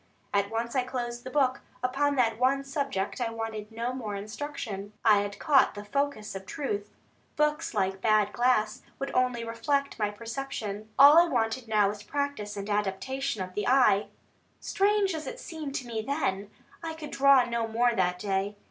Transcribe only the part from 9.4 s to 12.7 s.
refract my perception. All I wanted now was practice and